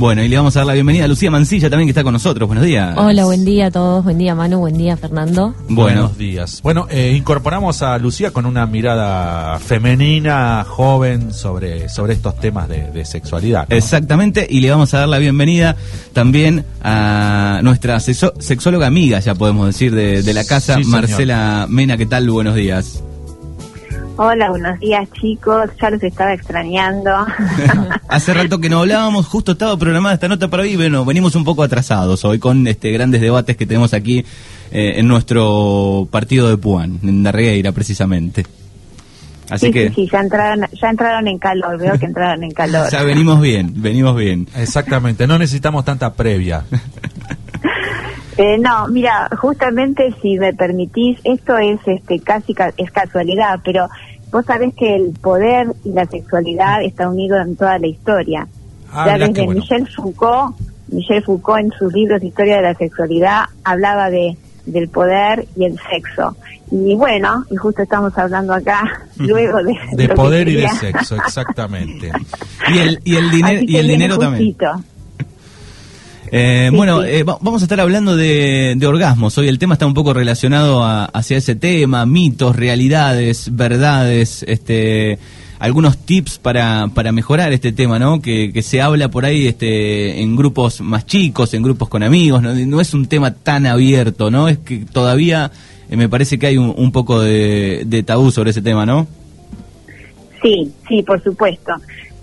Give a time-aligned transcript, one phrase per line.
[0.00, 2.14] Bueno, y le vamos a dar la bienvenida a Lucía Mancilla también que está con
[2.14, 2.46] nosotros.
[2.46, 2.96] Buenos días.
[2.96, 4.02] Hola, buen día a todos.
[4.02, 4.58] Buen día, Manu.
[4.60, 5.54] Buen día, Fernando.
[5.68, 6.60] Bueno, Buenos días.
[6.62, 12.90] Bueno, eh, incorporamos a Lucía con una mirada femenina, joven, sobre, sobre estos temas de,
[12.90, 13.66] de sexualidad.
[13.68, 13.76] ¿no?
[13.76, 14.46] exactamente.
[14.48, 15.76] Y le vamos a dar la bienvenida
[16.14, 20.84] también a nuestra sexo- sexóloga amiga, ya podemos decir, de, de la casa, Sí.
[20.84, 21.98] Marcela Mena.
[21.98, 22.30] ¿Qué tal?
[22.30, 23.02] Buenos días.
[24.22, 27.10] Hola, buenos días chicos, ya los estaba extrañando.
[28.08, 31.44] Hace rato que no hablábamos, justo estaba programada esta nota para hoy, bueno, venimos un
[31.44, 34.18] poco atrasados hoy con este grandes debates que tenemos aquí
[34.72, 38.44] eh, en nuestro partido de Puan, en Darregueira precisamente.
[39.48, 42.50] Así sí, que sí, sí, ya entraron, ya entraron en calor, veo que entraron en
[42.50, 42.88] calor.
[42.92, 44.46] ya venimos bien, venimos bien.
[44.54, 46.64] Exactamente, no necesitamos tanta previa.
[48.36, 53.86] Eh, no, mira, justamente si me permitís, esto es este casi ca- es casualidad, pero
[54.32, 58.46] vos sabés que el poder y la sexualidad está unido en toda la historia.
[58.92, 59.60] Ah, ya desde bueno.
[59.60, 60.56] Michel Foucault,
[60.88, 65.64] Michel Foucault en sus libros de Historia de la Sexualidad hablaba de del poder y
[65.64, 66.36] el sexo.
[66.70, 68.82] Y bueno, y justo estamos hablando acá
[69.16, 72.12] luego de, De poder y de sexo, exactamente.
[72.72, 74.52] Y el, y el, diner- y el dinero también.
[74.52, 74.84] justito.
[76.32, 77.08] Eh, Sí, bueno, sí.
[77.10, 79.36] eh, va- vamos a estar hablando de, de orgasmos.
[79.38, 85.18] Hoy el tema está un poco relacionado a- hacia ese tema, mitos, realidades, verdades, este,
[85.58, 88.22] algunos tips para, para mejorar este tema, ¿no?
[88.22, 92.42] Que, que se habla por ahí este, en grupos más chicos, en grupos con amigos,
[92.42, 92.54] ¿no?
[92.54, 94.48] No es un tema tan abierto, ¿no?
[94.48, 95.50] Es que todavía
[95.90, 99.08] eh, me parece que hay un, un poco de, de tabú sobre ese tema, ¿no?
[100.40, 101.72] Sí, sí, por supuesto.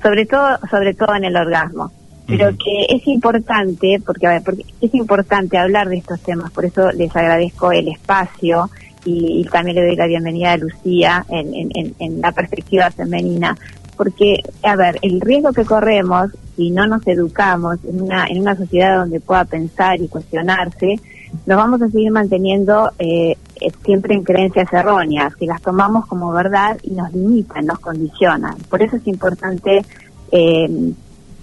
[0.01, 1.91] Sobre todo, sobre todo en el orgasmo.
[2.27, 6.65] Pero que es importante, porque, a ver, porque es importante hablar de estos temas, por
[6.65, 8.69] eso les agradezco el espacio
[9.05, 12.91] y, y también le doy la bienvenida a Lucía en, en, en, en la perspectiva
[12.91, 13.57] femenina,
[13.95, 18.55] porque, a ver, el riesgo que corremos si no nos educamos en una, en una
[18.55, 20.99] sociedad donde pueda pensar y cuestionarse,
[21.45, 26.31] nos vamos a seguir manteniendo eh, eh, siempre en creencias erróneas, que las tomamos como
[26.31, 28.55] verdad y nos limitan, nos condicionan.
[28.69, 29.85] Por eso es importante
[30.31, 30.93] eh,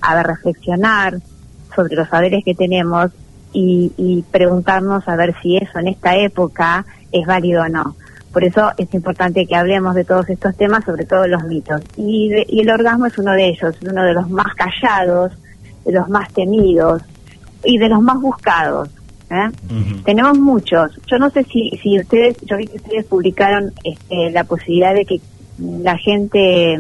[0.05, 1.19] a ver, reflexionar
[1.75, 3.11] sobre los saberes que tenemos
[3.53, 7.97] y, y preguntarnos a ver si eso en esta época es válido o no.
[8.33, 11.81] Por eso es importante que hablemos de todos estos temas, sobre todo los mitos.
[11.97, 15.33] Y, de- y el orgasmo es uno de ellos, uno de los más callados,
[15.85, 17.03] de los más temidos
[17.65, 18.89] y de los más buscados.
[19.31, 19.51] ¿eh?
[20.05, 20.99] Tenemos muchos.
[21.07, 25.05] Yo no sé si, si ustedes, yo vi que ustedes publicaron este, la posibilidad de
[25.05, 25.21] que
[25.59, 26.77] la gente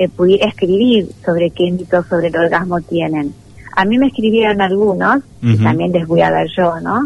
[0.00, 3.34] eh, pudiera escribir sobre qué mitos sobre el orgasmo tienen.
[3.76, 7.04] A mí me escribieron algunos, y también les voy a dar yo, ¿no?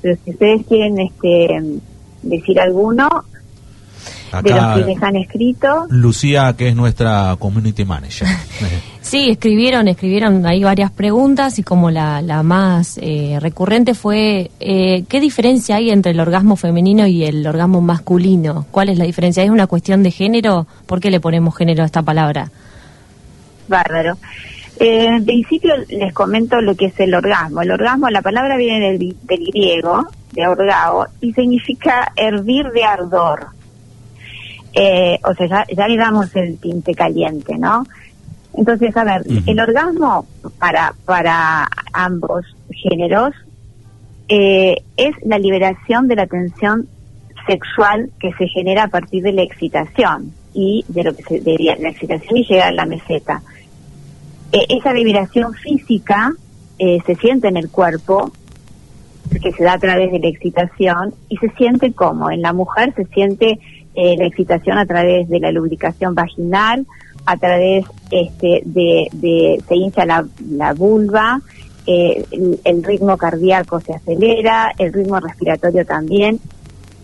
[0.00, 1.80] Pero si ustedes quieren este,
[2.24, 3.08] decir alguno
[4.40, 8.28] de los Acá que les han escrito, Lucía, que es nuestra community manager.
[9.02, 15.04] Sí, escribieron, escribieron ahí varias preguntas y como la, la más eh, recurrente fue, eh,
[15.08, 18.64] ¿qué diferencia hay entre el orgasmo femenino y el orgasmo masculino?
[18.70, 19.42] ¿Cuál es la diferencia?
[19.42, 20.68] ¿Es una cuestión de género?
[20.86, 22.52] ¿Por qué le ponemos género a esta palabra?
[23.66, 24.16] Bárbaro.
[24.78, 27.62] Eh, en principio les comento lo que es el orgasmo.
[27.62, 33.48] El orgasmo, la palabra viene del, del griego, de orgao, y significa hervir de ardor.
[34.74, 37.84] Eh, o sea, ya, ya le damos el tinte caliente, ¿no?
[38.54, 40.26] Entonces, a ver, el orgasmo
[40.58, 43.34] para, para ambos géneros
[44.28, 46.86] eh, es la liberación de la tensión
[47.46, 51.76] sexual que se genera a partir de la excitación y de lo que se de
[51.80, 53.42] la excitación y llegar a la meseta.
[54.52, 56.32] Eh, esa liberación física
[56.78, 58.32] eh, se siente en el cuerpo,
[59.42, 62.92] que se da a través de la excitación, y se siente como en la mujer
[62.94, 63.58] se siente
[63.94, 66.86] eh, la excitación a través de la lubricación vaginal,
[67.26, 71.40] a través este, de, de se hincha la, la vulva,
[71.86, 76.40] eh, el, el ritmo cardíaco se acelera, el ritmo respiratorio también.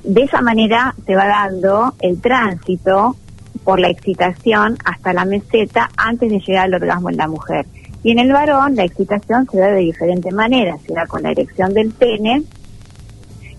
[0.04, 3.16] De esa manera se va dando el tránsito
[3.65, 7.66] por la excitación hasta la meseta antes de llegar al orgasmo en la mujer.
[8.03, 11.32] Y en el varón la excitación se da de diferente manera, se da con la
[11.32, 12.43] erección del pene,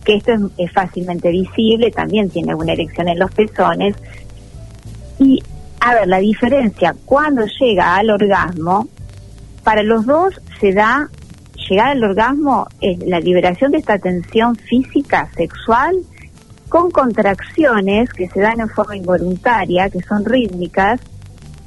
[0.10, 3.96] que esto es, fácilmente visible, también tiene una erección en los pezones.
[5.20, 5.44] Y,
[5.80, 8.88] a ver, la diferencia cuando llega al orgasmo,
[9.64, 11.10] para los dos se da,
[11.70, 15.96] llegar al orgasmo es la liberación de esta tensión física, sexual,
[16.70, 21.00] con contracciones que se dan en forma involuntaria, que son rítmicas,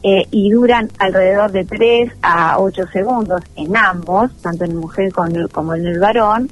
[0.03, 5.75] eh, y duran alrededor de 3 a 8 segundos en ambos, tanto en mujer como
[5.75, 6.51] en el varón.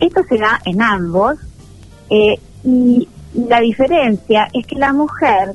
[0.00, 1.38] Esto se da en ambos,
[2.10, 5.54] eh, y la diferencia es que la mujer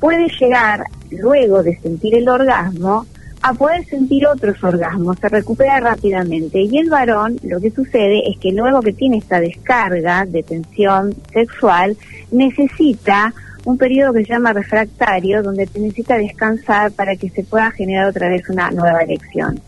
[0.00, 3.06] puede llegar, luego de sentir el orgasmo,
[3.42, 6.60] a poder sentir otros orgasmos, se recupera rápidamente.
[6.62, 11.14] Y el varón, lo que sucede es que luego que tiene esta descarga de tensión
[11.32, 11.96] sexual,
[12.30, 13.32] necesita
[13.64, 18.28] un periodo que se llama refractario, donde necesita descansar para que se pueda generar otra
[18.28, 19.60] vez una nueva erección.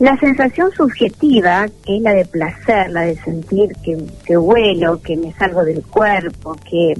[0.00, 5.16] La sensación subjetiva, que es la de placer, la de sentir que, que vuelo, que
[5.16, 6.94] me salgo del cuerpo, que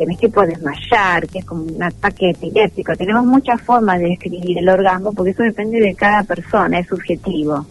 [0.00, 2.96] que me estoy por desmayar, que es como un ataque epiléptico.
[2.96, 7.66] Tenemos muchas formas de describir el orgasmo porque eso depende de cada persona, es subjetivo.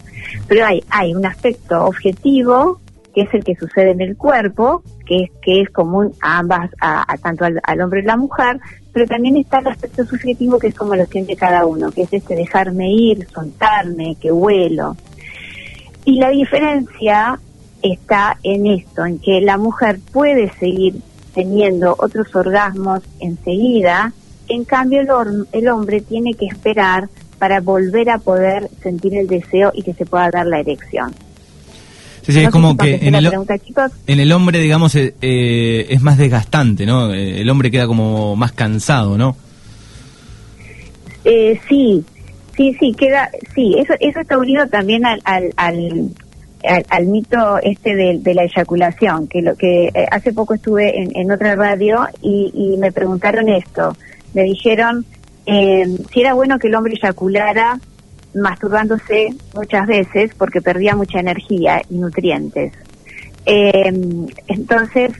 [0.46, 2.78] Pero hay, hay un aspecto objetivo
[3.12, 6.70] que es el que sucede en el cuerpo, que es, que es común a ambas,
[6.80, 8.60] a, tanto al, hombre y la mujer,
[8.92, 12.12] pero también está el aspecto subjetivo que es como lo siente cada uno, que es
[12.12, 14.96] este dejarme ir, soltarme, que vuelo.
[16.04, 17.38] Y la diferencia
[17.82, 21.00] está en esto, en que la mujer puede seguir
[21.34, 24.12] teniendo otros orgasmos enseguida,
[24.48, 27.08] en cambio el, el hombre tiene que esperar
[27.38, 31.14] para volver a poder sentir el deseo y que se pueda dar la erección.
[32.22, 33.26] Sí, sí, es como que en el,
[34.06, 37.12] en el, hombre, digamos, eh, eh, es más desgastante, ¿no?
[37.12, 39.36] Eh, el hombre queda como más cansado, ¿no?
[41.68, 42.04] sí,
[42.56, 45.52] sí, sí, queda, sí, eso, eso está unido también al, al,
[46.88, 51.56] al, mito este de, la eyaculación, que lo que eh, hace poco estuve en, otra
[51.56, 53.96] radio y, me preguntaron esto,
[54.34, 55.04] me dijeron
[55.46, 57.80] eh, si era bueno que el hombre eyaculara
[58.34, 62.72] masturbándose muchas veces porque perdía mucha energía y nutrientes.
[63.46, 63.92] Eh,
[64.48, 65.12] entonces,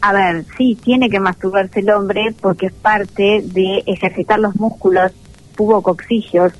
[0.00, 5.12] a ver, sí, tiene que masturbarse el hombre porque es parte de ejercitar los músculos
[5.56, 6.52] pubocoxígeos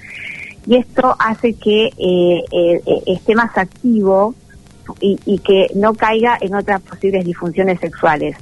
[0.66, 4.34] y esto hace que eh, eh, esté más activo
[5.00, 8.36] y, que no caiga en otras posibles disfunciones sexuales.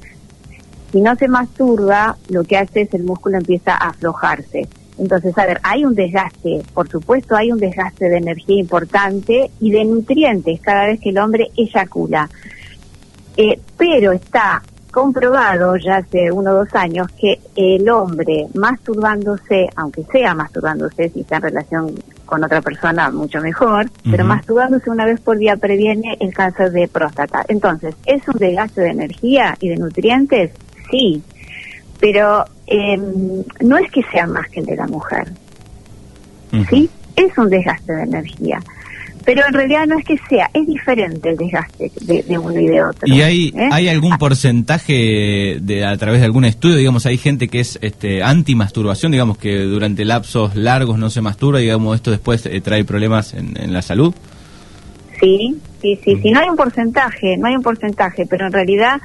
[0.91, 4.67] Si no se masturba, lo que hace es el músculo empieza a aflojarse.
[5.01, 9.71] Entonces, a ver, hay un desgaste, por supuesto hay un desgaste de energía importante y
[9.71, 12.29] de nutrientes cada vez que el hombre eyacula.
[13.35, 14.61] Eh, pero está
[14.91, 21.21] comprobado ya hace uno o dos años que el hombre masturbándose, aunque sea masturbándose, si
[21.21, 21.95] está en relación
[22.27, 26.87] con otra persona, mucho mejor, pero masturbándose una vez por día previene el cáncer de
[26.87, 27.43] próstata.
[27.47, 30.51] Entonces, ¿es un desgaste de energía y de nutrientes?
[30.91, 31.23] Sí,
[31.99, 35.27] pero em, no es que sea más que el de la mujer.
[36.69, 36.89] ¿Sí?
[37.15, 38.59] Es un desgaste de energía.
[39.25, 42.83] Pero en realidad no es que sea, es diferente el desgaste de, uno y de
[42.83, 43.07] otro.
[43.07, 43.69] ¿Y hay, ¿eh?
[43.71, 44.17] hay algún ah.
[44.17, 49.37] porcentaje de a través de algún estudio, digamos, hay gente que es este, anti-masturbación, digamos,
[49.37, 53.81] que durante lapsos largos no se masturba, digamos, esto después eh, trae problemas en, la
[53.83, 54.13] salud?
[55.19, 58.99] Sí, sí, sí, sí, no hay un porcentaje, no hay un porcentaje, pero en realidad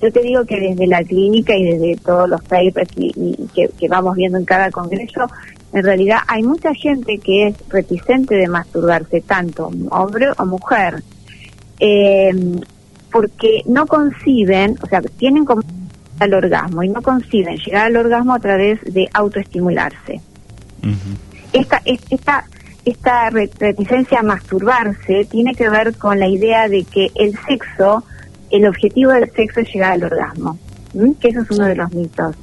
[0.00, 3.88] yo te digo que desde la clínica y desde todos los papers y, que, que,
[3.88, 5.28] vamos viendo en cada congreso,
[5.72, 11.02] en realidad hay mucha gente que es reticente de masturbarse, tanto hombre o mujer,
[11.80, 12.30] eh,
[13.10, 15.62] porque no conciben, o sea, tienen como
[16.18, 20.20] al orgasmo y no conciben llegar al orgasmo a través de autoestimularse.
[21.52, 22.44] Esta, esta,
[22.84, 28.04] esta reticencia a masturbarse tiene que ver con la idea de que el sexo,
[28.50, 30.58] el objetivo del sexo es llegar al orgasmo,
[31.20, 32.36] que eso es uno de los mitos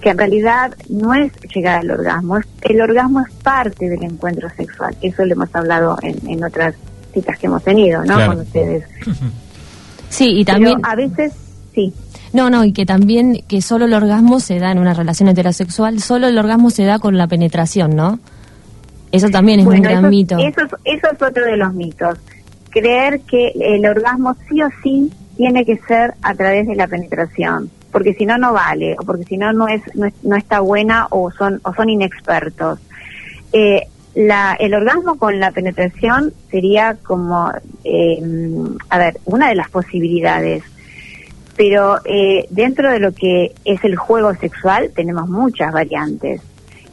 [0.00, 4.96] que en realidad no es llegar al orgasmo, el orgasmo es parte del encuentro sexual,
[5.02, 6.74] eso lo hemos hablado en, otras
[7.12, 8.26] citas que hemos tenido, ¿no?
[8.26, 8.84] Con ustedes.
[10.08, 10.78] Sí, y también...
[10.84, 11.32] a veces,
[11.74, 11.92] sí.
[12.32, 16.00] No, no, y que también que solo el orgasmo se da en una relación heterosexual,
[16.00, 18.20] solo el orgasmo se da con la penetración, ¿no?
[19.10, 20.38] Eso también es un gran mito.
[20.38, 22.18] Eso, eso es otro de los mitos.
[22.78, 27.70] Creer que el orgasmo sí o sí tiene que ser a través de la penetración
[27.90, 31.30] porque si no no vale o porque si no no es no, está buena o
[31.30, 32.78] son o son inexpertos.
[33.52, 37.50] Eh, la, el orgasmo con la penetración sería como
[37.84, 38.22] eh,
[38.90, 40.62] a ver una de las posibilidades
[41.56, 46.42] pero eh, dentro de lo que es el juego sexual tenemos muchas variantes.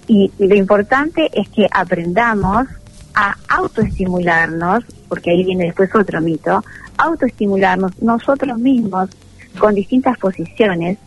[0.07, 2.67] Y lo importante es que aprendamos
[3.13, 6.63] a autoestimularnos porque ahí viene después otro mito
[6.97, 9.09] autoestimularnos nosotros mismos
[9.59, 10.97] con distintas posiciones,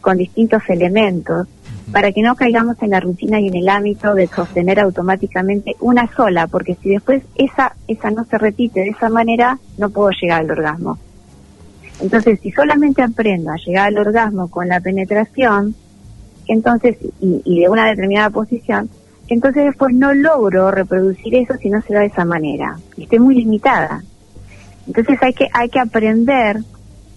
[0.00, 1.46] con distintos elementos,
[1.92, 6.12] para que no caigamos en la rutina y en el ámbito de sostener automáticamente una
[6.14, 10.40] sola, porque si después esa, esa no se repite de esa manera, no puedo llegar
[10.40, 10.98] al orgasmo.
[12.00, 15.74] Entonces, si solamente aprendo a llegar al orgasmo con la penetración,
[16.48, 18.88] entonces, y, y de una determinada posición,
[19.28, 22.78] entonces después no logro reproducir eso si no se da de esa manera.
[22.96, 24.02] Y estoy muy limitada.
[24.86, 26.58] Entonces hay que, hay que aprender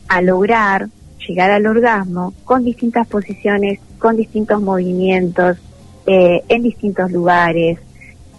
[0.08, 0.88] a lograr
[1.28, 5.58] llegar al orgasmo con distintas posiciones, con distintos movimientos,
[6.06, 7.80] eh, en distintos lugares,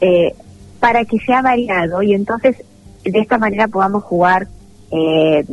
[0.00, 0.34] eh,
[0.78, 2.56] para que sea variado y entonces
[3.04, 4.46] de esta manera podamos jugar
[4.90, 5.44] eh,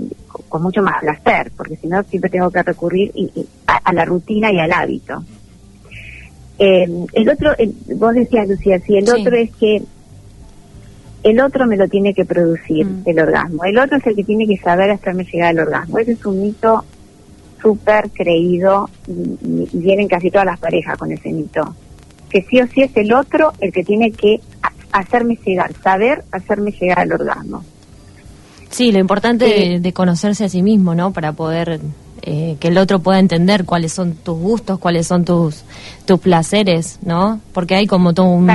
[0.49, 3.11] con mucho más placer, porque si no siempre tengo que recurrir
[3.65, 5.23] a, la rutina y al hábito.
[6.59, 7.51] Eh, el otro,
[7.95, 9.81] vos decías, Lucía, si el otro es que
[11.23, 13.03] el otro me lo tiene que producir, mm.
[13.05, 13.63] el orgasmo.
[13.63, 15.97] El otro es el que tiene que saber hacerme llegar al orgasmo.
[15.99, 16.83] Ese es un mito
[17.61, 21.75] súper creído y, y, vienen casi todas las parejas con ese mito.
[22.29, 24.41] Que sí o sí es el otro el que tiene que
[24.91, 27.63] hacerme llegar, saber hacerme llegar al orgasmo.
[28.69, 31.13] Sí, lo importante de, conocerse a sí mismo, ¿no?
[31.13, 31.79] Para poder
[32.25, 35.65] eh, que el otro pueda entender cuáles son tus gustos, cuáles son tus
[36.05, 37.41] tus placeres, ¿no?
[37.51, 38.47] Porque hay como todo un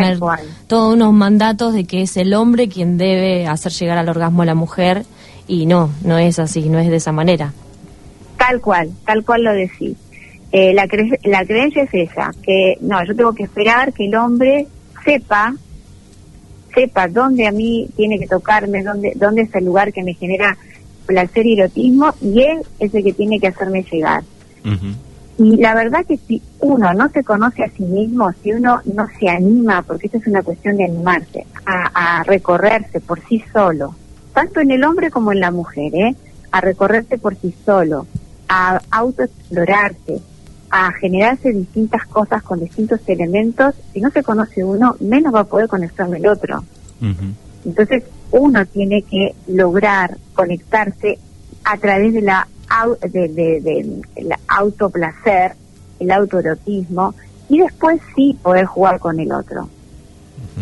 [0.66, 4.46] todos unos mandatos de que es el hombre quien debe hacer llegar al orgasmo a
[4.46, 5.04] la mujer
[5.46, 7.52] y no, no es así, no es de esa manera.
[8.38, 9.98] Tal cual, tal cual lo decís.
[10.50, 10.88] Eh, la,
[11.24, 14.66] la creencia es esa, que no, yo tengo que esperar que el hombre
[15.04, 15.54] sepa
[16.74, 20.56] sepa dónde a mí tiene que tocarme, dónde, dónde es el lugar que me genera
[21.08, 24.22] placer y erotismo, y él es el que tiene que hacerme llegar.
[25.38, 29.06] Y la verdad que si uno no se conoce a sí mismo, si uno no
[29.18, 33.94] se anima, porque esto es una cuestión de animarse, a, a recorrerse por sí solo,
[34.34, 36.16] tanto en el hombre como en la mujer, ¿eh?
[36.50, 38.06] a recorrerse por sí solo,
[38.48, 40.20] a autoexplorarse,
[40.70, 45.44] a generarse distintas cosas con distintos elementos, si no se conoce uno, menos va a
[45.44, 46.62] poder conectarme el otro.
[47.64, 51.18] Entonces, uno tiene que lograr conectarse
[51.64, 52.46] a través de la
[53.00, 55.52] de, de, el autoplacer,
[55.98, 57.14] el autoerotismo,
[57.48, 59.68] y después sí poder jugar con el otro.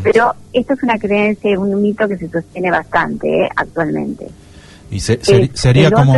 [0.02, 3.48] Pero esto es una creencia, un mito que se sostiene bastante ¿eh?
[3.56, 4.28] actualmente.
[4.90, 6.14] Y sería como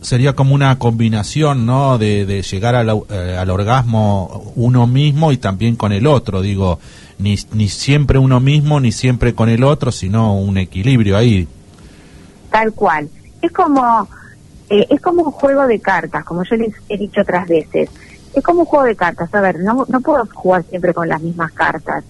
[0.00, 1.98] sería como una combinación, ¿no?
[1.98, 6.78] De, llegar eh, al, orgasmo uno mismo y también con el otro, digo,
[7.18, 11.46] ni, ni siempre uno mismo ni siempre con el otro, sino un equilibrio ahí.
[12.50, 13.10] Tal cual.
[13.42, 14.08] Es como
[14.70, 17.90] eh, es como un juego de cartas, como yo les he dicho otras veces.
[18.34, 19.34] Es como un juego de cartas.
[19.34, 22.04] A ver, no, no puedo jugar siempre con las mismas cartas.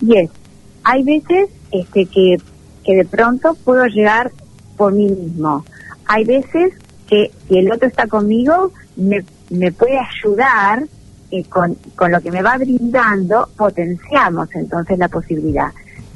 [0.00, 0.30] Y es,
[0.84, 2.36] hay veces este que
[2.84, 4.30] que de pronto puedo llegar
[4.76, 5.64] por mí mismo.
[6.06, 6.74] Hay veces
[7.08, 10.84] que si el otro está conmigo, me, me puede ayudar
[11.30, 15.72] y con, con lo que me va brindando, potenciamos entonces la posibilidad.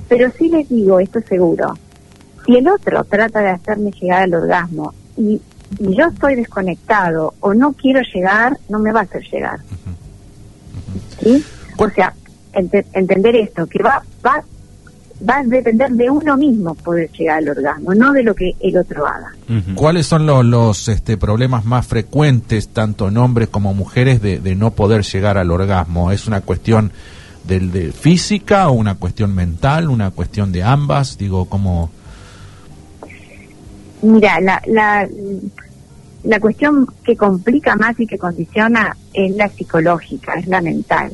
[0.08, 1.74] Pero sí les digo, esto seguro,
[2.46, 5.40] si el otro trata de hacerme llegar al orgasmo y,
[5.80, 9.60] yo estoy desconectado o no quiero llegar, no me va a hacer llegar.
[11.20, 11.44] ¿Sí?
[11.76, 12.14] O sea,
[12.54, 14.42] entender esto, que va, va
[15.26, 18.76] va a depender de uno mismo poder llegar al orgasmo, no de lo que el
[18.76, 19.32] otro haga.
[19.74, 24.54] ¿Cuáles son los, los este, problemas más frecuentes, tanto en hombres como mujeres, de, de
[24.54, 26.12] no poder llegar al orgasmo?
[26.12, 26.92] ¿Es una cuestión
[27.44, 31.18] del de física o una cuestión mental, una cuestión de ambas?
[31.18, 31.90] Digo, ¿cómo...?
[34.02, 35.08] Mira, la, la,
[36.22, 41.10] la cuestión que complica más y que condiciona es la psicológica, es la mental.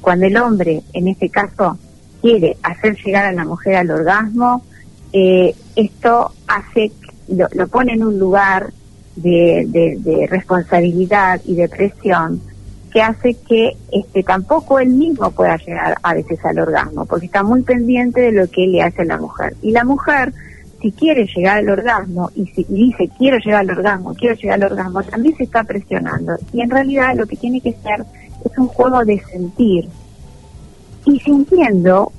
[0.00, 1.76] Cuando el hombre, en este caso,
[2.20, 4.62] quiere hacer llegar a la mujer al orgasmo,
[5.12, 6.92] eh, esto hace,
[7.28, 8.72] lo, pone en un lugar
[9.16, 9.66] de,
[9.98, 12.40] de, responsabilidad y de presión
[12.92, 17.42] que hace que este tampoco él mismo pueda llegar a veces al orgasmo, porque está
[17.42, 19.54] muy pendiente de lo que le hace a la mujer.
[19.60, 20.32] Y la mujer,
[20.80, 24.72] si quiere llegar al orgasmo y, si, dice quiero llegar al orgasmo, quiero llegar al
[24.72, 26.34] orgasmo, también se está presionando.
[26.52, 28.04] Y en realidad lo que tiene que ser
[28.44, 29.88] es un juego de sentir,
[31.04, 32.12] y sintiendo,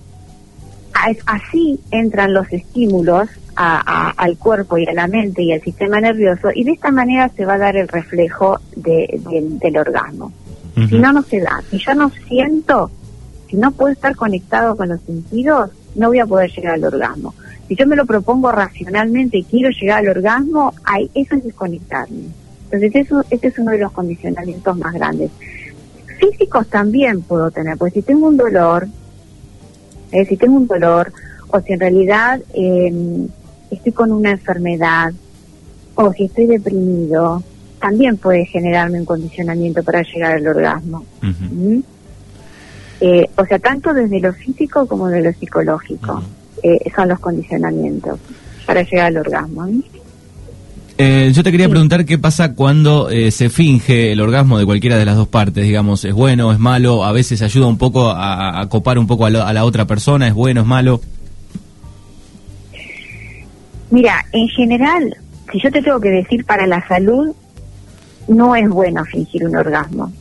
[1.26, 6.64] así entran los estímulos al cuerpo y a la mente y al sistema nervioso y
[6.64, 10.32] de esta manera se va a dar el reflejo del orgasmo.
[10.88, 11.62] Si no, no se da.
[11.70, 12.90] Si yo no siento,
[13.50, 17.34] si no puedo estar conectado con los sentidos, no voy a poder llegar al orgasmo.
[17.68, 22.28] Si yo me lo propongo racionalmente y quiero llegar al orgasmo, hay, eso es desconectarme.
[22.72, 25.32] Entonces, eso, este es uno de los condicionamientos más grandes
[26.20, 28.88] físicos también puedo tener, pues si tengo un dolor,
[30.12, 31.12] eh, si tengo un dolor,
[31.48, 33.28] o si en realidad eh,
[33.72, 35.14] estoy con una enfermedad,
[35.96, 37.44] o si estoy deprimido,
[37.80, 41.06] también puede generarme un condicionamiento para llegar al orgasmo.
[41.22, 41.80] ¿Mm?
[43.02, 46.22] eh, o sea, tanto desde lo físico como de lo psicológico
[46.62, 48.20] eh, son los condicionamientos
[48.66, 49.68] para llegar al orgasmo.
[51.02, 54.98] Eh, yo te quería preguntar qué pasa cuando eh, se finge el orgasmo de cualquiera
[54.98, 58.68] de las dos partes, digamos, es bueno, es malo, a veces ayuda un poco a,
[58.68, 61.00] copar un poco a, la otra persona, es bueno, es malo.
[63.92, 65.16] Mira, en general,
[65.50, 67.34] si yo te tengo que decir para la salud,
[68.28, 70.12] no es bueno fingir un orgasmo,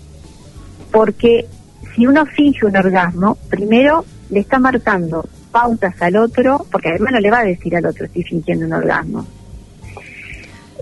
[0.93, 1.47] porque
[1.97, 7.19] si uno finge un orgasmo, primero le está marcando pautas al otro, porque además no
[7.19, 9.27] le va a decir al otro estoy fingiendo un orgasmo.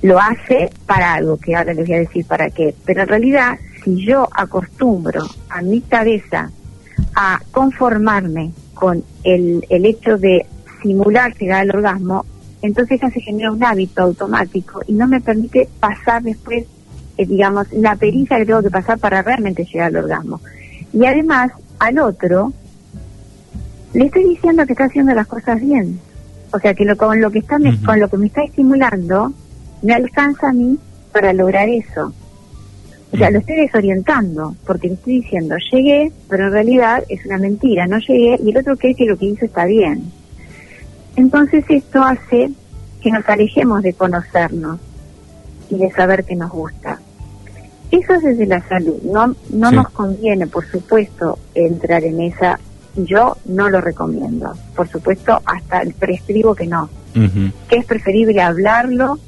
[0.03, 2.75] Lo hace para algo, que ahora les voy a decir para qué.
[2.85, 6.51] Pero en realidad, si yo acostumbro a mi cabeza
[7.15, 10.47] a conformarme con el, el hecho de
[10.83, 12.25] simular llegar al orgasmo,
[12.63, 16.65] entonces ya se genera un hábito automático y no me permite pasar después,
[17.17, 20.41] eh, digamos, la pericia que tengo que pasar para realmente llegar al orgasmo.
[20.93, 22.53] Y además, al otro,
[23.93, 26.01] le estoy diciendo que está haciendo las cosas bien.
[26.53, 29.33] O sea, que lo, con, lo que está con lo que me está estimulando,
[29.83, 30.79] me alcanza a mí
[31.13, 32.13] para lograr eso.
[33.13, 37.39] O sea, lo estoy desorientando, porque le estoy diciendo, llegué, pero en realidad es una
[37.39, 40.13] mentira, no llegué, y el otro cree que lo que hizo está bien.
[41.15, 42.51] Entonces esto hace
[43.01, 44.81] que nos alejemos de conocernos
[45.71, 47.01] y de saber que nos gusta.
[47.91, 49.01] Eso es desde la salud.
[49.03, 52.59] No, no nos conviene, por supuesto, entrar en esa.
[52.97, 54.55] Yo no lo recomiendo.
[54.75, 56.89] Por supuesto, hasta prescribo que no.
[57.69, 59.19] Que es preferible hablarlo.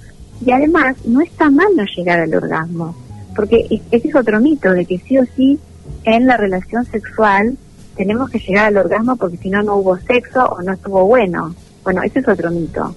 [0.45, 2.95] Y además, no está mal no llegar al orgasmo.
[3.35, 5.59] Porque ese es otro mito, de que sí o sí
[6.04, 7.57] en la relación sexual
[7.97, 11.54] tenemos que llegar al orgasmo porque si no, no hubo sexo o no estuvo bueno.
[11.83, 12.95] Bueno, ese es otro mito.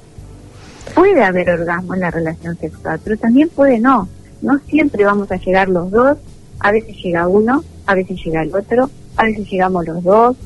[0.93, 4.07] Puede haber orgasmo en la relación sexual, pero también puede no.
[4.41, 6.17] No siempre vamos a llegar los dos,
[6.60, 10.38] a veces llega uno, a veces llega el otro, a veces llegamos los dos,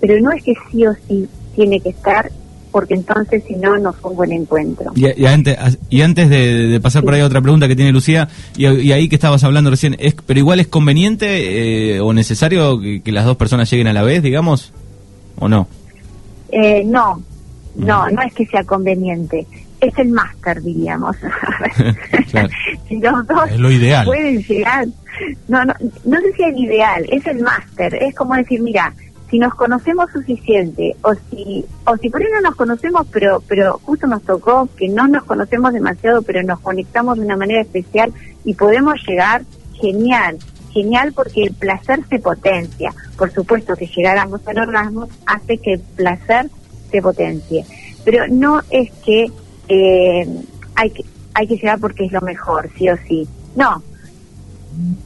[0.00, 2.30] pero no es que sí o sí tiene que estar
[2.74, 4.90] porque entonces si no no fue un buen encuentro.
[4.96, 5.56] Y, antes,
[5.90, 9.44] y antes de, pasar por ahí otra pregunta que tiene Lucía, y, ahí que estabas
[9.44, 13.86] hablando recién, es, pero igual es conveniente eh, o necesario que, las dos personas lleguen
[13.86, 14.72] a la vez, digamos,
[15.38, 15.68] o no?
[16.50, 17.22] Eh, no,
[17.76, 19.46] no, no es que sea conveniente.
[19.80, 21.14] Es el máster, diríamos.
[22.88, 24.04] si los dos es lo ideal.
[24.04, 24.88] pueden llegar.
[25.46, 25.74] No, no,
[26.06, 27.94] no sé si es el ideal, es el máster.
[28.02, 28.92] Es como decir, mira,
[29.34, 33.80] si nos conocemos suficiente o si o si por ahí no nos conocemos pero pero
[33.82, 38.12] justo nos tocó que no nos conocemos demasiado pero nos conectamos de una manera especial
[38.44, 39.42] y podemos llegar
[39.72, 40.38] genial
[40.70, 45.72] genial porque el placer se potencia por supuesto que llegar ambos al orgasmo hace que
[45.72, 46.48] el placer
[46.92, 47.64] se potencie.
[48.04, 49.26] Pero no es que
[49.68, 50.28] eh,
[50.76, 53.26] hay que hay que llegar porque es lo mejor, sí o sí.
[53.56, 53.82] No,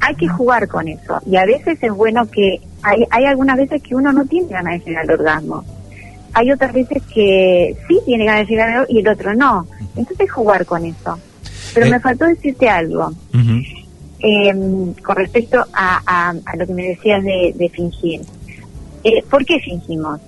[0.01, 1.19] hay que jugar con eso.
[1.25, 4.79] Y a veces es bueno que hay, hay algunas veces que uno no tiene ganas
[4.79, 5.65] de llegar al orgasmo.
[6.35, 9.67] Hay otras veces que sí tiene ganas de llegar al orgasmo y el otro no.
[9.97, 11.19] Entonces jugar con eso.
[11.75, 11.91] Pero eh.
[11.91, 13.13] me faltó decirte algo.
[14.21, 18.21] Em, con respecto a, a, lo que me decías de, fingir.
[19.05, 20.21] Eh, ¿Por qué fingimos?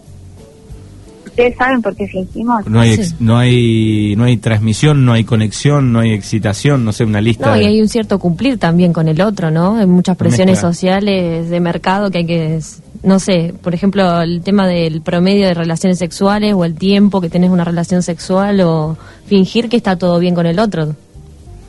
[1.40, 2.66] ¿Ustedes saben por qué fingimos?
[2.66, 7.04] No hay, no hay no hay transmisión, no hay conexión, no hay excitación, no sé,
[7.04, 7.46] una lista.
[7.46, 9.78] No, y hay un cierto cumplir también con el otro, ¿no?
[9.78, 12.60] Hay muchas presiones sociales de mercado que hay que,
[13.02, 17.30] no sé, por ejemplo, el tema del promedio de relaciones sexuales o el tiempo que
[17.30, 20.94] tenés una relación sexual o fingir que está todo bien con el otro.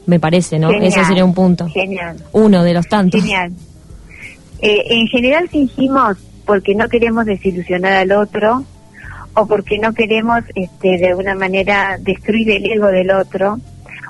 [0.06, 0.70] Me parece, ¿no?
[0.70, 1.70] Ese sería un punto.
[1.70, 2.18] Genial.
[2.34, 3.22] Uno de los tantos.
[3.22, 3.54] Genial.
[4.62, 8.66] Eh, en general fingimos porque no queremos desilusionar al otro
[9.34, 13.60] o porque no queremos este, de alguna manera destruir el ego del otro,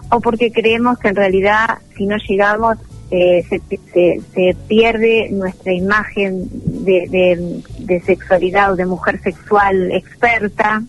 [0.10, 2.78] o porque creemos que en realidad si no llegamos
[3.12, 3.62] eh, se,
[4.34, 10.82] se, pierde nuestra imagen de, de, sexualidad o de mujer sexual experta.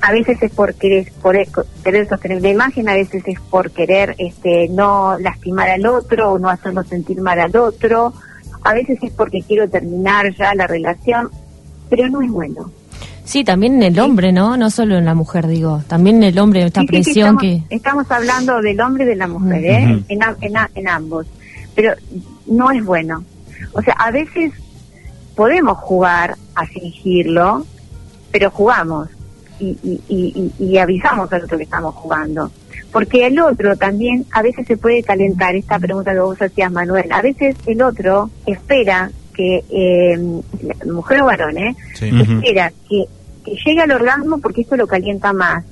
[0.00, 1.36] A veces es por querer, por
[1.84, 6.38] querer sostener la imagen, a veces es por querer este, no lastimar al otro o
[6.40, 8.12] no hacerlo sentir mal al otro,
[8.64, 11.30] a veces es porque quiero terminar ya la relación
[11.90, 12.70] pero no es bueno.
[13.24, 14.56] Sí, también en el hombre, ¿no?
[14.56, 15.82] No solo en la mujer, digo.
[15.86, 19.64] También en el hombre, esta presión que, estamos, hablando del hombre y de la mujer,
[19.64, 20.04] ¿eh?
[20.08, 20.20] En,
[20.74, 21.26] en, ambos.
[21.74, 21.92] Pero
[22.46, 23.24] no es bueno.
[23.72, 24.52] O sea, a veces
[25.36, 27.66] podemos jugar a fingirlo,
[28.32, 29.08] pero jugamos
[29.60, 32.50] y, y, y, y, avisamos al otro que estamos jugando.
[32.90, 37.12] Porque el otro también a veces se puede calentar, esta pregunta que vos hacías, Manuel.
[37.12, 40.18] A veces el otro espera que, eh,
[40.86, 41.74] mujer o varón, ¿eh?
[41.92, 43.06] espera que,
[43.64, 45.64] llegue al orgasmo porque esto lo calienta más.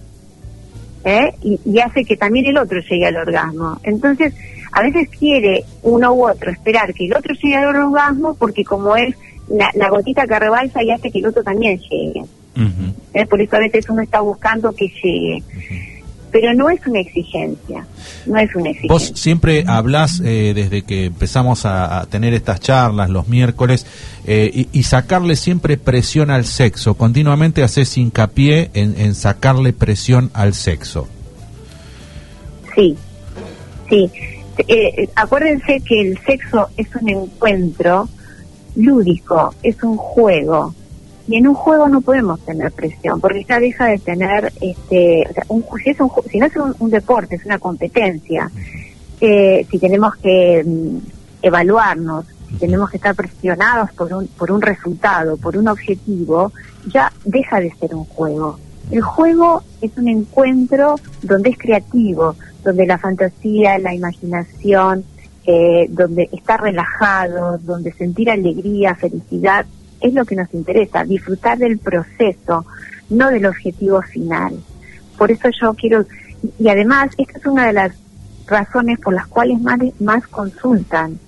[1.05, 1.35] ¿eh?
[1.43, 3.79] Y, hace que también el otro llegue al orgasmo.
[3.83, 4.35] Entonces,
[4.73, 8.97] a veces quiere uno u otro esperar que el otro llegue al orgasmo porque como
[8.97, 9.15] es
[9.49, 12.25] la, gotita que rebalsa y hace que el otro también llegue.
[13.15, 13.27] ¿Eh?
[13.27, 15.43] Por eso a veces uno está buscando que llegue
[16.31, 17.87] pero no es una exigencia,
[18.27, 18.89] no es una exigencia.
[18.89, 23.87] Vos siempre hablas eh, desde que empezamos a, tener estas charlas los miércoles
[24.27, 31.09] eh, y, sacarle siempre presión al sexo, continuamente haces hincapié en, sacarle presión al sexo.
[32.75, 32.97] Sí,
[33.89, 34.11] sí.
[34.67, 38.09] Eh, acuérdense que el sexo es un encuentro
[38.77, 40.75] lúdico, es un juego.
[41.29, 45.33] Y en un juego no podemos tener presión, porque ya deja de tener, este, o
[45.35, 48.51] sea, un, si, es un, si no es un, deporte, es una competencia,
[49.21, 50.97] eh, si tenemos que mm,
[51.43, 56.51] evaluarnos, si tenemos que estar presionados por un, por un resultado, por un objetivo,
[56.87, 58.59] ya deja de ser un juego.
[58.91, 65.05] El juego es un encuentro donde es creativo, donde la fantasía, la imaginación,
[65.45, 69.67] eh, donde estar relajado, donde sentir alegría, felicidad,
[70.01, 72.65] es lo que nos interesa, disfrutar del proceso,
[73.11, 74.55] no del objetivo final.
[75.17, 76.05] Por eso yo quiero,
[76.59, 77.93] y además, esta es una de las
[78.47, 81.19] razones por las cuales más, más consultan,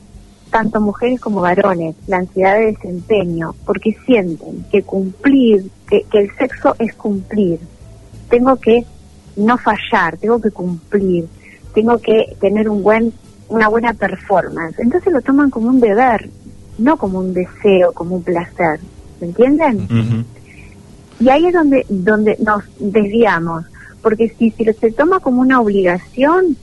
[0.51, 6.37] tanto mujeres como varones, la ansiedad de desempeño, porque sienten que cumplir, que, que el
[6.37, 7.61] sexo es cumplir.
[8.29, 8.85] Tengo que
[9.37, 11.27] no fallar, tengo que cumplir,
[11.75, 13.13] tengo que tener un buen
[13.51, 14.79] una buena performance.
[14.79, 16.31] Entonces lo toman como un deber,
[16.81, 18.81] no como un deseo, como un placer.
[19.21, 20.27] ¿Me entienden?
[21.21, 23.67] Y ahí es donde donde nos desviamos,
[24.03, 26.57] porque si, si se toma como una obligación,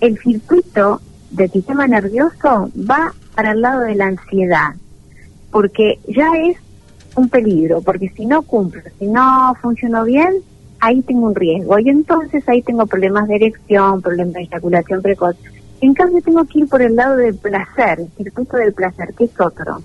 [0.00, 4.74] el circuito del sistema nervioso va para el lado de la ansiedad,
[5.52, 6.56] porque ya es
[7.14, 10.34] un peligro, porque si no cumplo, si no funcionó bien,
[10.80, 15.36] ahí tengo un riesgo y entonces ahí tengo problemas de erección, problemas de eyaculación precoz.
[15.82, 19.24] En cambio tengo que ir por el lado del placer, el circuito del placer, que
[19.24, 19.82] es otro.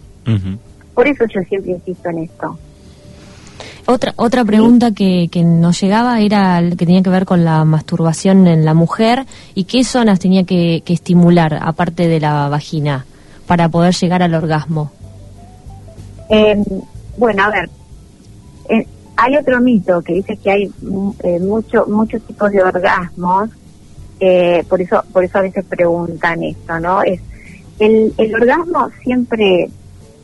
[0.94, 2.58] Por eso yo siempre insisto en esto.
[3.88, 8.46] Otra otra pregunta que, que nos llegaba era que tenía que ver con la masturbación
[8.46, 13.06] en la mujer y qué zonas tenía que, estimular aparte de la vagina
[13.48, 14.92] para poder llegar al orgasmo.
[16.30, 16.64] Em,
[17.18, 17.70] bueno, a ver,
[18.70, 23.50] eh, hay otro mito que dice que hay mm, eh, mucho, muchos tipos de orgasmos,
[24.20, 27.04] eh, por eso por eso a veces preguntan esto, ¿no?
[27.04, 27.22] Es
[27.80, 29.70] el, el orgasmo siempre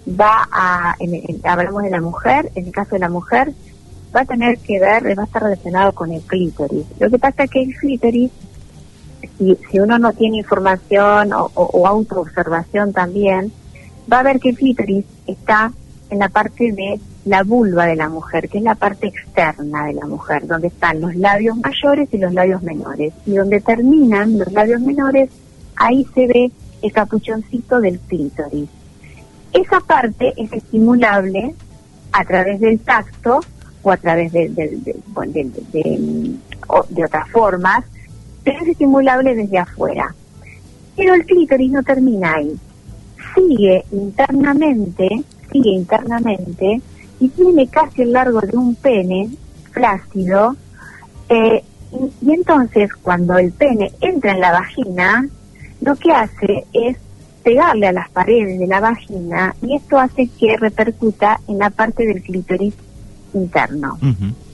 [0.08, 0.96] va a,
[1.44, 3.54] hablamos de la mujer, en el caso de la mujer,
[4.16, 6.86] va a tener que ver, va a estar relacionado con el clítoris.
[7.00, 8.32] Lo que pasa es que el clítoris,
[9.38, 13.52] si, si uno no tiene información o, o, o autoobservación también,
[14.12, 15.72] va a ver que el clítoris está
[16.10, 19.94] en la parte de la vulva de la mujer, que es la parte externa de
[19.94, 23.14] la mujer, donde están los labios mayores y los labios menores.
[23.26, 25.30] Y donde terminan los labios menores,
[25.76, 28.70] ahí se ve el capuchoncito del clítoris.
[29.54, 31.56] Esa parte es estimulable
[32.12, 33.40] a través del tacto
[33.82, 34.96] o a través de, de,
[36.68, 37.86] otras formas,
[38.44, 40.14] pero es estimulable desde afuera.
[40.96, 42.54] Pero el clítoris no termina ahí.
[43.36, 46.82] Sigue internamente, sigue internamente
[47.24, 49.30] y tiene casi el largo de un pene
[49.72, 50.58] flácido,
[51.30, 51.64] eh,
[52.22, 55.26] y, entonces cuando el pene entra en la vagina,
[55.80, 56.98] lo que hace es
[57.42, 62.06] pegarle a las paredes de la vagina y esto hace que repercuta en la parte
[62.06, 62.74] del clítoris
[63.34, 63.98] interno.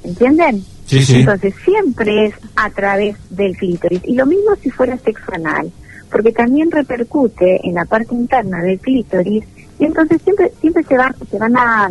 [0.04, 0.64] ¿Entienden?
[0.86, 1.22] Sí, sí.
[1.22, 4.02] Entonces siempre es a través del clítoris.
[4.06, 5.72] Y lo mismo si fuera sexo anal,
[6.12, 9.44] porque también repercute en la parte interna del clítoris
[9.80, 11.90] y entonces siempre siempre se van se van a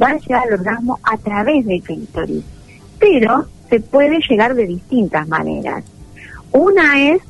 [0.00, 2.44] va a llegar al orgasmo a través del clítoris.
[2.98, 5.84] Pero se puede llegar de distintas maneras.
[6.52, 7.22] Una es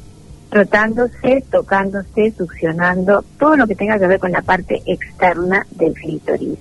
[0.50, 6.58] rotándose, tocándose, succionando, todo lo que tenga que ver con la parte externa del clítoris.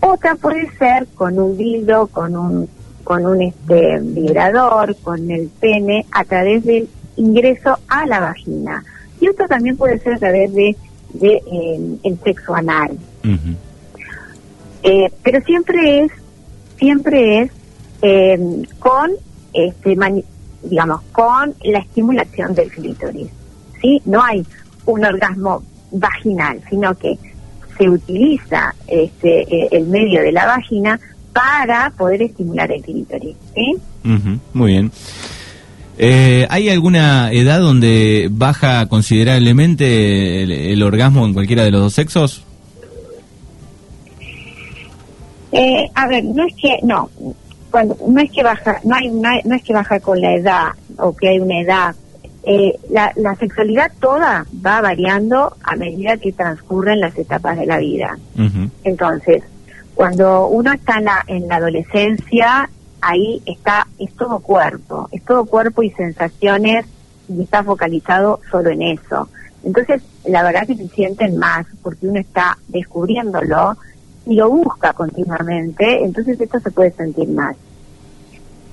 [0.00, 2.68] Otra puede ser con un dildo, con un
[3.04, 8.82] con un este vibrador, con el pene a través del ingreso a la vagina.
[9.20, 10.76] Y otra también puede ser a través de,
[11.20, 12.98] eh, el sexo anal.
[14.88, 16.12] Eh, pero siempre es,
[16.78, 17.50] siempre es
[18.02, 18.38] eh,
[18.78, 19.10] con,
[19.52, 19.96] este,
[20.62, 23.26] digamos, con la estimulación del clítoris.
[23.82, 24.00] ¿sí?
[24.04, 24.46] No hay
[24.84, 27.18] un orgasmo vaginal, sino que
[27.76, 31.00] se utiliza este, eh, el medio de la vagina
[31.32, 33.36] para poder estimular el clítoris.
[33.56, 33.76] ¿sí?
[34.52, 34.92] muy bien.
[36.48, 42.45] ¿Hay alguna edad donde baja considerablemente el, orgasmo en cualquiera de los dos sexos?
[45.52, 47.10] Eh, a ver, no es que, no,
[47.70, 51.14] cuando, no es que baja, no hay, no, es que baja con la edad o
[51.14, 51.94] que hay una edad.
[52.42, 57.78] Eh, la, la sexualidad toda va variando a medida que transcurren las etapas de la
[57.78, 58.16] vida.
[58.84, 59.42] Entonces,
[59.94, 65.44] cuando uno está en la, en la adolescencia, ahí está, es todo cuerpo, es todo
[65.46, 66.86] cuerpo y sensaciones
[67.28, 69.28] y está focalizado solo en eso.
[69.64, 73.76] Entonces, la verdad que se sienten más porque uno está descubriéndolo
[74.26, 77.56] y lo busca continuamente, entonces esto se puede sentir más.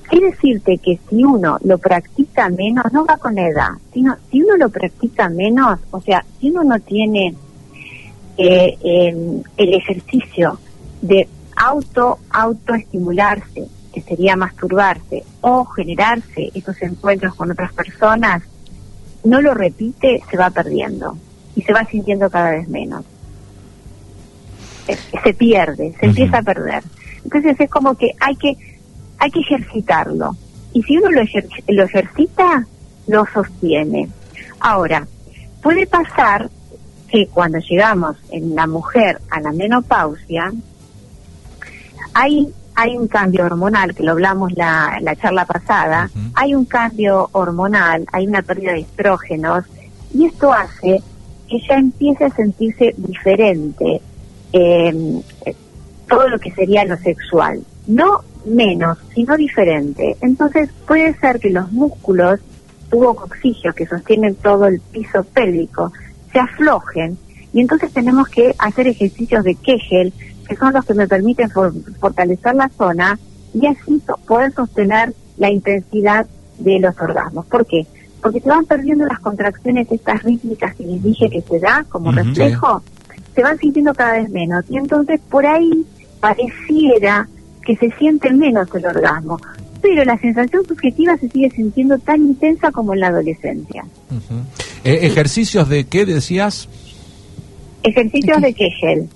[0.09, 4.57] Quiere decirte que si uno lo practica menos, no va con edad, sino si uno
[4.57, 7.35] lo practica menos, o sea, si uno no tiene
[8.35, 10.59] que em, el ejercicio
[11.01, 18.41] de auto autoestimularse, que sería masturbarse o generarse estos encuentros con otras personas,
[19.23, 21.15] no lo repite, se va perdiendo
[21.55, 23.05] y se va sintiendo cada vez menos.
[25.23, 26.83] Se pierde, se empieza a perder.
[27.23, 28.57] Entonces es como que hay que
[29.23, 30.35] hay que ejercitarlo.
[30.73, 31.21] Y si uno lo,
[31.69, 32.65] lo ejercita,
[33.07, 34.09] lo sostiene.
[34.59, 35.07] Ahora,
[35.61, 36.49] puede pasar
[37.09, 40.51] que cuando llegamos en la mujer a la menopausia,
[42.13, 47.29] hay, hay un cambio hormonal, que lo hablamos la, la charla pasada, hay un cambio
[47.31, 49.63] hormonal, hay una pérdida de estrógenos,
[50.13, 51.01] y esto hace
[51.47, 54.01] que ella empiece a sentirse diferente
[54.53, 55.21] eh,
[56.07, 57.63] todo lo que sería lo sexual.
[57.87, 60.15] No menos, sino diferente.
[60.21, 62.39] Entonces puede ser que los músculos
[62.89, 65.91] tubocoxígeos que sostienen todo el piso pélvico
[66.31, 67.17] se aflojen
[67.53, 70.13] y entonces tenemos que hacer ejercicios de Kegel,
[70.47, 71.49] que son los que me permiten
[71.99, 73.19] fortalecer la zona
[73.53, 76.25] y así poder sostener la intensidad
[76.57, 77.45] de los orgasmos.
[77.45, 77.85] ¿Por qué?
[78.21, 82.11] Porque se van perdiendo las contracciones estas rítmicas que les dije que se da como
[82.11, 82.81] reflejo,
[83.35, 85.85] se van sintiendo cada vez menos y entonces por ahí
[86.19, 87.27] pareciera
[87.65, 89.39] que se siente menos el orgasmo,
[89.81, 93.85] pero la sensación subjetiva se sigue sintiendo tan intensa como en la adolescencia.
[94.83, 96.67] Eh, ¿Ejercicios de qué decías?
[97.83, 99.09] Ejercicios de Kegel.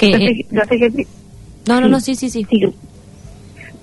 [0.00, 0.46] Eh,
[1.66, 2.44] no, no, no, sí, sí, sí,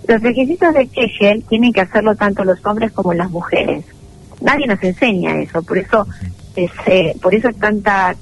[0.08, 3.86] Los ejercicios de Kegel tienen que hacerlo tanto los hombres como las mujeres.
[4.42, 6.08] Nadie nos enseña eso, por eso
[6.56, 8.16] es, eh, por eso es tanta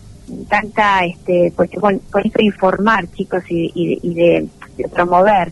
[0.47, 4.47] tanta este pues con, con de informar chicos y, de,
[4.91, 5.51] promover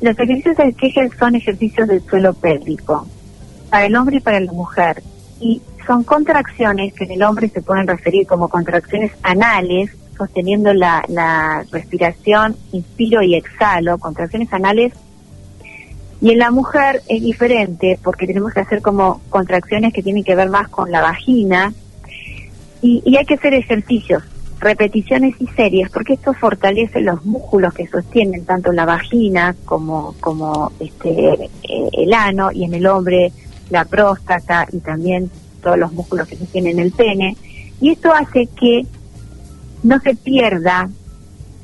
[0.00, 3.06] los ejercicios de Kegel son ejercicios del suelo pélvico
[3.70, 5.02] para el hombre y para la mujer
[5.40, 11.04] y son contracciones que en el hombre se pueden referir como contracciones anales sosteniendo la,
[11.08, 14.92] la respiración inspiro y exhalo contracciones anales
[16.20, 20.34] y en la mujer es diferente porque tenemos que hacer como contracciones que tienen que
[20.34, 21.72] ver más con la vagina
[22.82, 24.22] y, hay que hacer ejercicios,
[24.60, 30.72] repeticiones y series, porque esto fortalece los músculos que sostienen tanto la vagina como, como
[30.80, 31.10] este,
[31.62, 33.32] eh, el ano y en el hombre
[33.70, 35.30] la próstata y también
[35.62, 37.36] todos los músculos que sostienen el pene.
[37.80, 38.86] Y esto hace que
[39.82, 40.88] no se pierda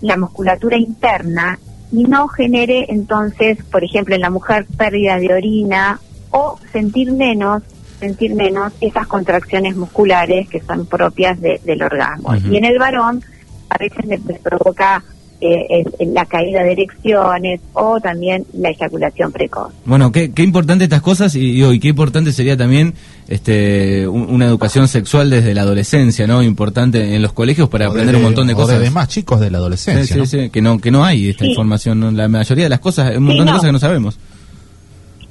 [0.00, 1.58] la musculatura interna
[1.90, 6.00] y no genere entonces, por ejemplo, en la mujer pérdida de orina
[6.30, 7.62] o sentir menos
[8.04, 12.34] sentir menos esas contracciones musculares que son propias del orgasmo.
[12.36, 13.22] Y en el varón
[13.70, 15.02] a veces le, provoca
[15.40, 19.72] eh, la caída de erecciones o también la eyaculación precoz.
[19.86, 22.94] Bueno, qué, qué importante estas cosas y, y, qué importante sería también
[23.26, 26.42] este una educación sexual desde la adolescencia, ¿no?
[26.42, 28.80] Importante en los colegios para aprender un montón de cosas.
[28.80, 32.16] de más chicos de la adolescencia, sí, sí, que no que no hay esta información,
[32.16, 34.18] la mayoría de las cosas, un montón de cosas que no sabemos.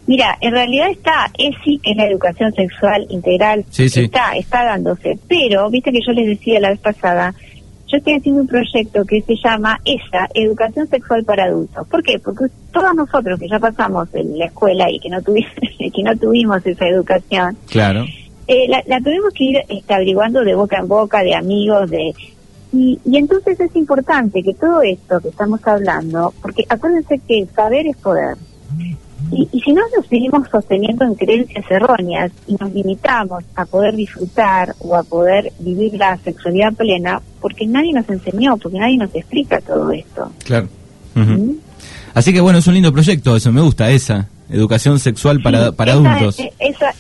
[0.06, 5.18] Mira, en realidad está ESI, que es la educación sexual integral, está, está dándose.
[5.28, 7.34] Pero, viste que yo les decía la vez pasada,
[7.88, 11.88] yo estoy haciendo un proyecto que se llama ESA, Educación Sexual para Adultos.
[11.88, 12.20] ¿Por qué?
[12.20, 16.18] Porque todos nosotros que ya pasamos en la escuela y que no tuvimos, que no
[16.18, 18.06] tuvimos esa educación, claro.
[18.48, 22.14] Eh, la, tuvimos que ir este, averiguando de boca en boca, de amigos, de
[22.74, 27.86] y, y, entonces es importante que todo esto que estamos hablando, porque acuérdense que saber
[27.86, 28.36] es poder.
[29.32, 34.76] Y, si no nos seguimos sosteniendo en creencias erróneas y nos limitamos a poder disfrutar
[34.80, 39.60] o a poder vivir la sexualidad plena, porque nadie nos enseñó, porque nadie nos explica
[39.62, 40.32] todo esto.
[40.44, 40.68] Claro.
[41.16, 41.52] ¿Mm?
[42.14, 45.94] Así que bueno, es un lindo proyecto, eso me gusta, esa educación sexual para, para
[45.94, 46.38] adultos.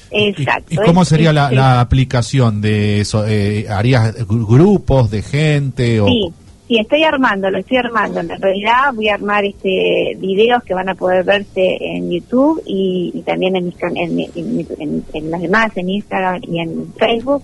[0.09, 0.73] exacto.
[0.73, 3.25] ¿Y, cómo sería la, aplicación de eso?
[3.27, 6.01] Eh, ¿Harías grupos de gente?
[6.01, 6.07] O...
[6.07, 6.33] Sí,
[6.73, 8.19] Sí, estoy armando, lo estoy armando.
[8.21, 13.21] En realidad voy a armar este videos que van a poder verse en YouTube y,
[13.27, 17.43] también en, en, en, las demás, en Instagram y en Facebook.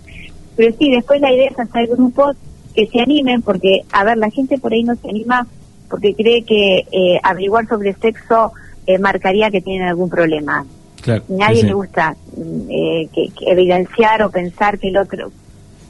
[0.56, 2.38] Pero sí, después la idea es hacer grupos
[2.74, 5.46] que se animen porque, a ver, la gente por ahí no se anima
[5.92, 8.54] porque cree que eh, averiguar sobre sexo
[8.88, 10.66] eh, marcaría que tienen algún problema.
[11.04, 15.32] Claro, Nadie le gusta mm, eh, que, evidenciar o pensar que el otro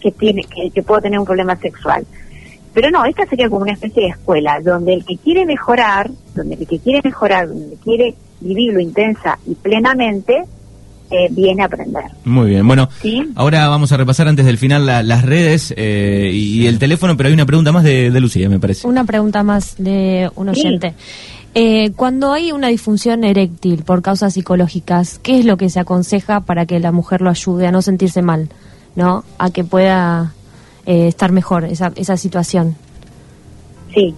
[0.01, 2.05] que tiene que, que puedo tener un problema sexual.
[2.73, 6.55] Pero no, esta sería como una especie de escuela, donde el que quiere mejorar, donde
[6.55, 10.43] el que quiere mejorar, donde quiere vivirlo intensa y plenamente,
[11.11, 12.03] eh, viene a aprender.
[12.23, 12.87] Muy bien, bueno,
[13.35, 17.33] ahora vamos a repasar antes del final las redes eh, y, el teléfono, pero hay
[17.33, 18.87] una pregunta más de, Lucía, me parece.
[18.87, 20.93] Una pregunta más de un oyente.
[21.55, 26.41] Eh, cuando hay una disfunción eréctil por causas psicológicas, ¿qué es lo que se aconseja
[26.41, 28.49] para que la mujer lo ayude a no sentirse mal?
[28.95, 29.23] ¿No?
[29.39, 30.33] A que pueda
[30.89, 32.75] eh, estar mejor esa, esa situación.
[33.93, 34.15] Sí.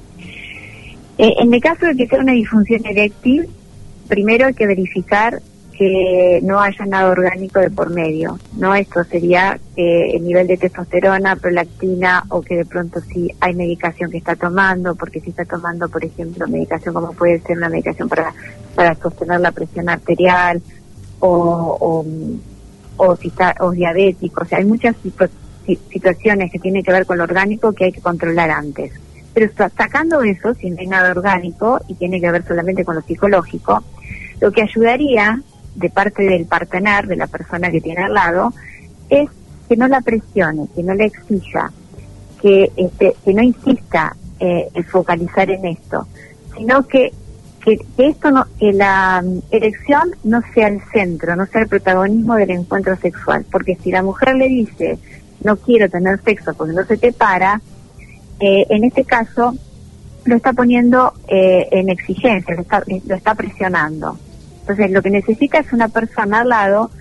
[1.18, 3.50] Eh, en el caso de que sea una disfunción eréctil,
[4.08, 5.42] primero hay que verificar
[5.78, 8.74] que no haya nada orgánico de por medio, ¿no?
[8.74, 14.10] Esto sería que el nivel de testosterona, prolactina o que de pronto sí hay medicación
[14.10, 18.08] que está tomando, porque si está tomando, por ejemplo, medicación como puede ser una medicación
[18.08, 18.34] para,
[18.76, 20.62] para sostener la presión arterial
[21.20, 22.06] o,
[22.96, 24.96] o, si está o diabético, o sea, hay muchas
[25.66, 28.92] situaciones que tienen que ver con lo orgánico que hay que controlar antes.
[29.34, 33.02] Pero sacando eso, si no hay nada orgánico y tiene que ver solamente con lo
[33.02, 33.84] psicológico,
[34.42, 35.42] lo que ayudaría
[35.76, 38.54] de parte del partener, de la persona que tiene al lado,
[39.10, 39.30] es
[39.70, 41.72] que no la presione, que no le exija,
[42.42, 46.08] que, este, que no insista eh, en focalizar en esto,
[46.58, 47.14] sino que,
[47.64, 52.36] que, esto no, que la mm, erección no sea el centro, no sea el protagonismo
[52.36, 54.98] del encuentro sexual, porque si la mujer le dice
[55.44, 57.62] no quiero tener sexo porque no se te para,
[58.40, 59.56] eh, en este caso
[60.26, 64.18] lo está poniendo eh, en exigencia, lo está, lo está presionando.
[64.62, 66.92] Entonces, lo que necesita es una persona al lado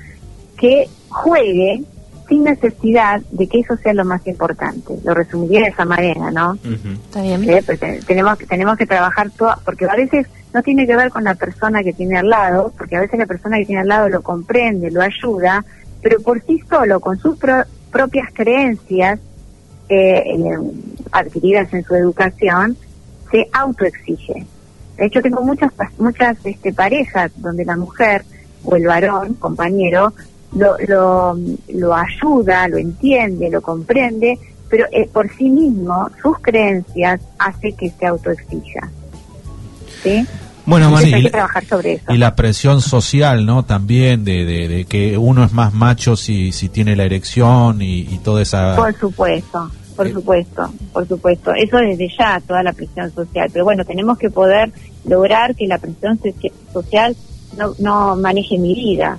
[0.56, 1.82] que juegue
[2.28, 4.94] sin necesidad de que eso sea lo más importante.
[5.04, 6.54] Lo resumiría de esa manera, ¿no?
[6.54, 7.44] Está bien.
[7.66, 11.34] Pues, tenemos, tenemos que trabajar todo, porque a veces no tiene que ver con la
[11.34, 14.22] persona que tiene al lado, porque a veces la persona que tiene al lado lo
[14.22, 15.64] comprende, lo ayuda,
[16.02, 17.36] pero por sí solo, con sus
[17.90, 19.18] propias creencias
[19.88, 20.56] eh,
[21.10, 22.76] adquiridas en su educación,
[23.30, 24.46] se autoexige.
[24.96, 28.24] De hecho, tengo muchas muchas este, parejas donde la mujer
[28.64, 30.12] o el varón, compañero,
[30.54, 37.20] lo, lo, lo ayuda, lo entiende, lo comprende, pero eh, por sí mismo, sus creencias
[37.38, 38.88] hace que se autoexija.
[40.02, 40.26] ¿Sí?
[40.70, 42.12] Bueno, hay que trabajar sobre eso.
[42.12, 43.64] y la presión social, ¿no?
[43.64, 48.18] También de, de, que uno es más macho si, si tiene la erección y, y
[48.22, 48.76] toda esa...
[48.76, 51.52] Por supuesto, por eh, supuesto, por supuesto.
[51.54, 53.50] Eso desde ya, toda la presión social.
[53.52, 54.72] Pero bueno, tenemos que poder
[55.04, 56.18] lograr que la presión
[56.72, 57.16] social
[57.58, 59.18] no, no maneje mi vida,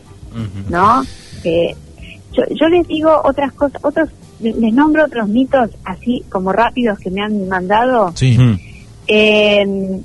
[0.70, 1.04] ¿no?
[1.44, 4.10] yo, yo les digo otras cosas, otros
[4.40, 8.12] les nombro otros mitos así como rápidos que me han mandado.
[8.16, 8.38] Sí.
[9.08, 10.02] Eh,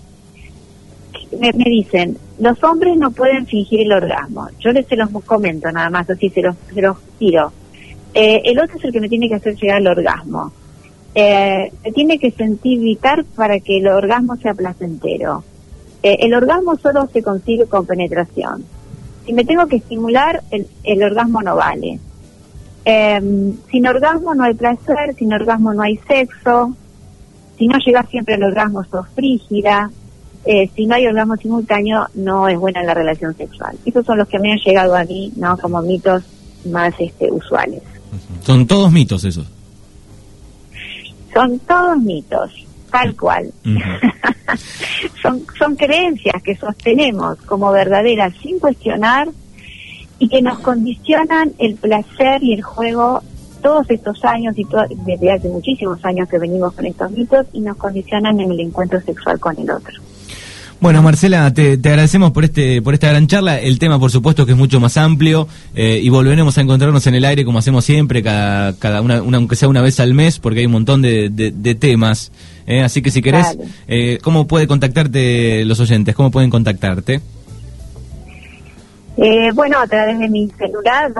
[1.39, 4.49] me, dicen, los hombres no pueden fingir el orgasmo.
[4.61, 7.53] Yo les se los comento nada más, así se los, se los tiro.
[8.15, 10.53] Eh, el otro es el que me tiene que hacer llegar al orgasmo
[11.19, 15.43] eh, se tiene que sentir vital para que el orgasmo sea placentero.
[16.03, 18.67] Eh, el orgasmo solo se consigue con penetración.
[19.25, 21.99] Si me tengo que estimular, el, el orgasmo no vale.
[22.85, 26.77] Eh, sin orgasmo no hay placer, sin orgasmo no hay sexo.
[27.57, 29.91] Si no llegas siempre al orgasmo, sos frígida.
[30.47, 33.77] Eh, si no hay orgasmo simultáneo, no es buena la relación sexual.
[33.85, 35.59] Esos son los que me han llegado a mí, ¿no?
[35.59, 36.23] Como mitos
[36.67, 37.83] más este, usuales.
[38.43, 39.47] Son todos mitos esos.
[41.35, 42.53] Son todos mitos,
[42.93, 43.53] tal cual.
[45.23, 49.29] son, son creencias que sostenemos como verdaderas sin cuestionar
[50.21, 53.21] y que nos condicionan el placer y el juego
[53.63, 54.65] todos estos años y
[55.05, 59.01] desde hace muchísimos años que venimos con estos mitos y nos condicionan en el encuentro
[59.01, 60.06] sexual con el otro.
[60.79, 63.59] Bueno, Marcela, te, agradecemos por este por esta gran charla.
[63.59, 67.15] El tema, por supuesto, que es mucho más amplio eh, y volveremos a encontrarnos en
[67.15, 70.61] el aire como hacemos siempre, cada, cada una, aunque sea una vez al mes, porque
[70.61, 72.31] hay un montón de, de, temas.
[72.67, 72.83] Eh.
[72.83, 73.57] así que si querés,
[73.89, 76.15] eh, ¿cómo puede contactarte los oyentes?
[76.15, 77.23] ¿Cómo pueden contactarte?
[79.55, 81.11] bueno, a través de mi celular,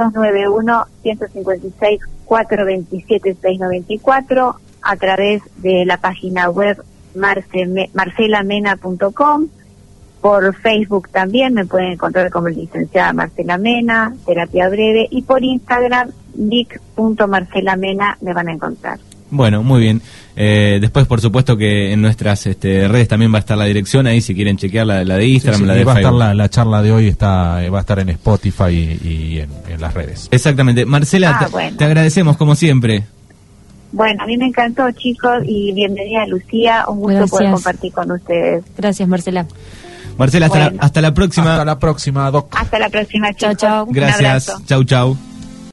[2.27, 6.77] 291-156-427-694, a través de la página web
[7.17, 9.47] marcelamena.com.
[10.21, 16.11] Por Facebook también me pueden encontrar como licenciada Marcela Mena, terapia breve, y por Instagram,
[16.35, 18.99] vic.marcelamena me van a encontrar.
[19.31, 20.03] Bueno, muy bien.
[20.37, 24.07] Eh, después, por supuesto, que en nuestras este, redes también va a estar la dirección
[24.07, 26.93] ahí, si quieren chequear la, de Instagram, la de va A estar la, charla de
[26.93, 30.29] hoy está va a estar en Spotify y, en, las redes.
[30.31, 30.87] Exactamente.
[30.87, 33.05] Marcela, ah, te agradecemos como siempre.
[33.93, 36.85] Bueno, a mí me encantó, chicos, y bienvenida Lucía.
[36.89, 38.65] Un gusto poder compartir con ustedes.
[38.77, 39.47] Gracias, Marcela.
[40.19, 41.53] Marcela, hasta, la, hasta la próxima.
[41.53, 42.55] Hasta la próxima, Doc.
[42.57, 43.87] Hasta la próxima, chao, chao.
[43.89, 44.53] Gracias.
[44.67, 45.17] Chau, chau.